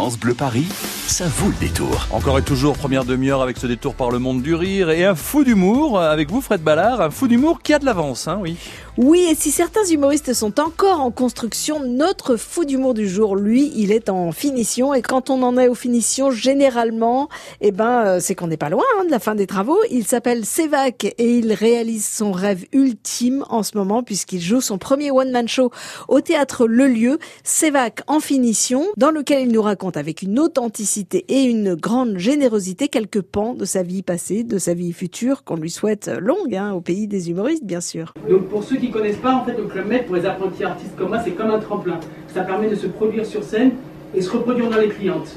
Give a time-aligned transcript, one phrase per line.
[0.00, 0.66] France Bleu Paris,
[1.06, 2.06] ça vaut le détour.
[2.10, 5.14] Encore et toujours, première demi-heure avec ce détour par le monde du rire et un
[5.14, 8.56] fou d'humour avec vous, Fred Ballard, un fou d'humour qui a de l'avance, hein, oui.
[8.96, 13.72] Oui, et si certains humoristes sont encore en construction, notre fou d'humour du jour, lui,
[13.76, 14.94] il est en finition.
[14.94, 17.28] Et quand on en est aux finitions, généralement,
[17.60, 19.78] eh ben, euh, c'est qu'on n'est pas loin hein, de la fin des travaux.
[19.90, 24.76] Il s'appelle Sévac et il réalise son rêve ultime en ce moment puisqu'il joue son
[24.76, 25.70] premier one-man show
[26.08, 31.24] au théâtre Le Lieu, Sévac en finition, dans lequel il nous raconte avec une authenticité
[31.28, 35.56] et une grande générosité quelques pans de sa vie passée, de sa vie future, qu'on
[35.56, 38.14] lui souhaite longue, hein, au pays des humoristes, bien sûr.
[38.28, 40.96] Donc pour ceux qui connaissent pas, en fait, le Club Med, pour les apprentis artistes
[40.96, 42.00] comme moi, c'est comme un tremplin.
[42.28, 43.72] Ça permet de se produire sur scène
[44.14, 45.36] et se reproduire dans les clientes.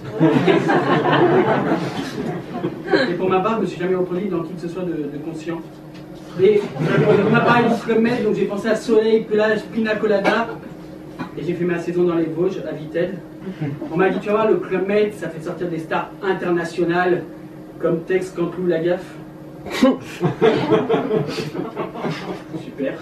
[3.10, 5.10] et pour ma part, je me suis jamais reproduit dans qui que ce soit de,
[5.26, 5.60] conscient.
[6.42, 6.62] Et
[7.28, 10.48] on m'a parlé du Club Med, donc j'ai pensé à Soleil, plage, Pina Colada.
[11.38, 13.16] Et j'ai fait ma saison dans les Vosges, à Vitel.
[13.92, 17.24] On m'a dit, tu voir, le Club Med, ça fait sortir des stars internationales
[17.80, 19.16] comme Tex, Cantelou, Lagaffe.
[22.64, 22.94] Super.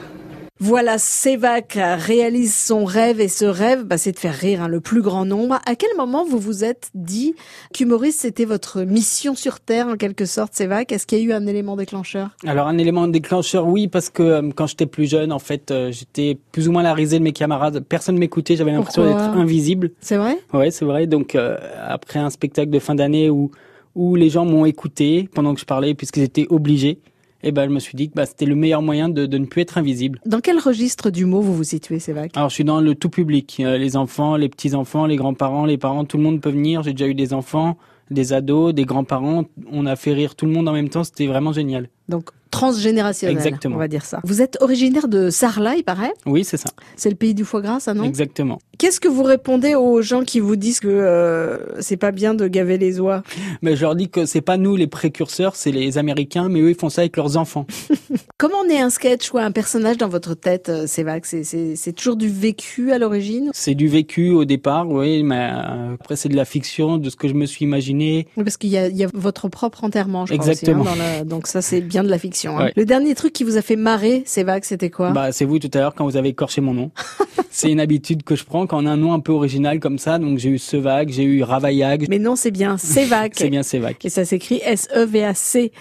[0.64, 4.80] Voilà, Sévac réalise son rêve et ce rêve, bah, c'est de faire rire hein, le
[4.80, 5.56] plus grand nombre.
[5.66, 7.34] À quel moment vous vous êtes dit
[7.74, 10.92] qu'humoriste, c'était votre mission sur Terre en quelque sorte, Sévac?
[10.92, 12.30] Est-ce qu'il y a eu un élément déclencheur?
[12.46, 15.92] Alors un élément déclencheur, oui, parce que euh, quand j'étais plus jeune, en fait, euh,
[15.92, 17.84] j'étais plus ou moins la risée de mes camarades.
[17.90, 19.90] Personne m'écoutait, j'avais l'impression d'être invisible.
[20.00, 20.38] C'est vrai?
[20.54, 21.08] Ouais, c'est vrai.
[21.08, 23.50] Donc euh, après un spectacle de fin d'année où
[23.94, 27.00] où les gens m'ont écouté pendant que je parlais puisqu'ils étaient obligés
[27.44, 29.38] et eh ben, je me suis dit que bah, c'était le meilleur moyen de, de,
[29.40, 30.20] ne plus être invisible.
[30.28, 32.32] Dans quel registre du mot vous vous situez, Sévac?
[32.36, 33.58] Alors, je suis dans le tout public.
[33.60, 36.84] Euh, les enfants, les petits-enfants, les grands-parents, les parents, tout le monde peut venir.
[36.84, 37.78] J'ai déjà eu des enfants,
[38.12, 39.46] des ados, des grands-parents.
[39.72, 41.04] On a fait rire tout le monde en même temps.
[41.04, 41.90] C'était vraiment génial.
[42.10, 43.38] Donc, transgénérationnel.
[43.38, 43.78] Exactement.
[43.78, 44.20] On va dire ça.
[44.24, 46.70] Vous êtes originaire de Sarlat, il paraît Oui, c'est ça.
[46.96, 48.04] C'est le pays du foie gras, ça, non?
[48.04, 48.60] Exactement.
[48.78, 52.48] Qu'est-ce que vous répondez aux gens qui vous disent que euh, c'est pas bien de
[52.48, 53.24] gaver les oies?
[53.62, 56.70] Mais je leur dis que c'est pas nous les précurseurs, c'est les Américains, mais eux
[56.70, 57.66] ils font ça avec leurs enfants.
[58.38, 61.94] Comment on est un sketch ou un personnage dans votre tête, euh, c'est vague C'est
[61.96, 63.52] toujours du vécu à l'origine?
[63.54, 67.16] C'est du vécu au départ, oui, mais euh, après c'est de la fiction, de ce
[67.16, 68.28] que je me suis imaginé.
[68.36, 70.84] Parce qu'il y, y a, votre propre enterrement, je crois Exactement.
[70.84, 72.41] Aussi, hein, donc ça c'est bien de la fiction.
[72.48, 72.70] Hein.
[72.76, 75.12] Le dernier truc qui vous a fait marrer, c'est vague, c'était quoi?
[75.12, 76.92] Bah c'est vous tout à l'heure quand vous avez écorché mon nom.
[77.52, 79.98] c'est une habitude que je prends quand on a un nom un peu original comme
[79.98, 80.20] ça.
[80.20, 82.08] Donc j'ai eu Sevac, j'ai eu Ravaillac.
[82.10, 83.34] Mais non, c'est bien Sevac.
[83.36, 84.04] c'est bien Sevac.
[84.06, 85.72] Et ça s'écrit S-E-V-A-C.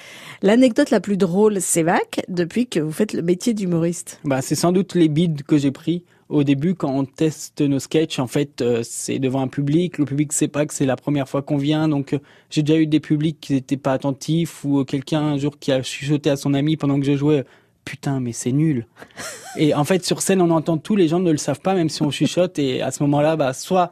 [0.43, 4.21] L'anecdote la plus drôle, Sevac, depuis que vous faites le métier d'humoriste.
[4.25, 6.05] Bah c'est sans doute les bides que j'ai pris.
[6.31, 9.99] Au début, quand on teste nos sketchs, en fait, euh, c'est devant un public.
[9.99, 11.89] Le public sait pas que c'est la première fois qu'on vient.
[11.89, 12.21] Donc, euh,
[12.51, 15.83] j'ai déjà eu des publics qui n'étaient pas attentifs ou quelqu'un un jour qui a
[15.83, 17.45] chuchoté à son ami pendant que je jouais
[17.85, 18.87] putain, mais c'est nul.
[19.57, 21.89] et en fait, sur scène, on entend tout, les gens ne le savent pas, même
[21.89, 22.61] si on chuchote.
[22.61, 23.91] Et à ce moment-là, bah, soit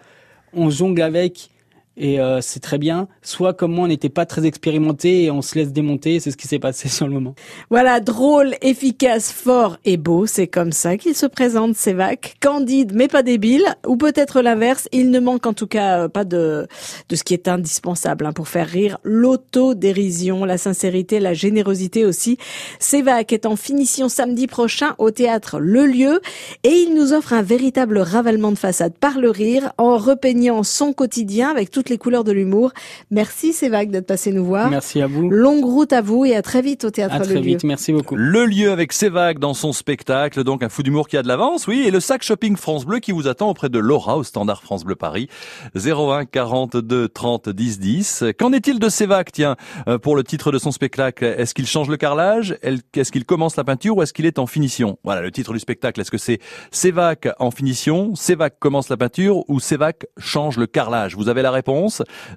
[0.52, 1.50] on jongle avec
[1.98, 3.08] et euh, c'est très bien.
[3.22, 6.20] Soit comme moi, on n'était pas très expérimenté et on se laisse démonter.
[6.20, 7.34] C'est ce qui s'est passé sur le moment.
[7.70, 10.26] Voilà, drôle, efficace, fort et beau.
[10.26, 12.36] C'est comme ça qu'il se présente, Sévac.
[12.40, 13.64] Candide, mais pas débile.
[13.86, 14.88] Ou peut-être l'inverse.
[14.92, 16.68] Il ne manque en tout cas euh, pas de,
[17.08, 18.98] de ce qui est indispensable hein, pour faire rire.
[19.02, 22.38] L'autodérision, la sincérité, la générosité aussi.
[22.78, 26.20] Sévac est en finition samedi prochain au théâtre Le Lieu
[26.62, 30.92] et il nous offre un véritable ravalement de façade par le rire en repeignant son
[30.92, 32.72] quotidien avec toutes les couleurs de l'humour.
[33.10, 34.68] Merci Sévac d'être passé nous voir.
[34.68, 35.30] Merci à vous.
[35.30, 38.14] Longue route à vous et à très vite au théâtre à très vite, merci beaucoup.
[38.14, 41.66] Le lieu avec Sévac dans son spectacle, donc un fou d'humour qui a de l'avance,
[41.66, 44.62] oui, et le sac shopping France Bleu qui vous attend auprès de Laura au standard
[44.62, 45.28] France Bleu Paris
[45.74, 48.24] 01 42 30 10 10.
[48.38, 49.56] Qu'en est-il de Sévac, tiens,
[49.88, 52.58] euh, pour le titre de son spectacle Est-ce qu'il change le carrelage?
[52.62, 54.98] Est-ce qu'il commence la peinture ou est-ce qu'il est en finition?
[55.04, 56.02] Voilà le titre du spectacle.
[56.02, 56.38] Est-ce que c'est
[56.70, 61.16] Sévac en finition, Sévac commence la peinture ou Sévac change le carrelage?
[61.16, 61.77] Vous avez la réponse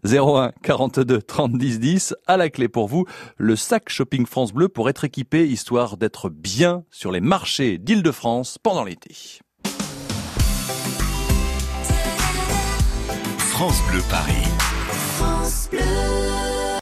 [0.03, 3.06] 01 42 30 10 10 à la clé pour vous
[3.38, 8.57] le sac shopping France Bleu pour être équipé histoire d'être bien sur les marchés d'Île-de-France
[8.62, 9.40] pendant l'été.
[13.38, 14.47] France Bleu Paris.
[15.18, 16.31] France Bleu.